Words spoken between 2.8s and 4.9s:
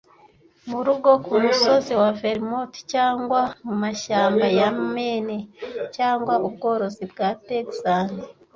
cyangwa mumashyamba ya